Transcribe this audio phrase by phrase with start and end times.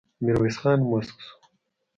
[0.23, 1.35] ميرويس خان موسک شو.